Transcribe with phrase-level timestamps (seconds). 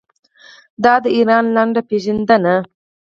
[0.83, 2.55] دا دی د ایران لنډه پیژندنه.